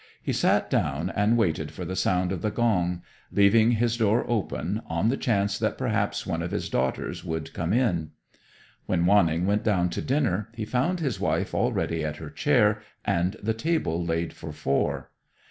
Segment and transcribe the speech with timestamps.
[0.19, 4.81] He sat down and waited for the sound of the gong, leaving his door open,
[4.87, 8.09] on the chance that perhaps one of his daughters would come in.
[8.87, 13.35] When Wanning went down to dinner he found his wife already at her chair, and
[13.43, 15.11] the table laid for four.